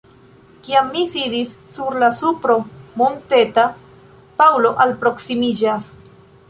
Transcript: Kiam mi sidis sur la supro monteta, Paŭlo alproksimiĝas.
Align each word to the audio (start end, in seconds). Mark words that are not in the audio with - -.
Kiam 0.67 0.87
mi 0.95 1.03
sidis 1.11 1.51
sur 1.75 1.99
la 2.05 2.09
supro 2.21 2.57
monteta, 3.03 3.67
Paŭlo 4.43 4.77
alproksimiĝas. 4.87 5.95